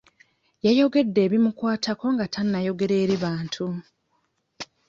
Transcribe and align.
Yayogedde 0.65 1.19
ebimukwatako 1.27 2.05
nga 2.13 2.25
tannayogerako 2.33 2.97
eri 3.03 3.15
abantu. 3.19 3.65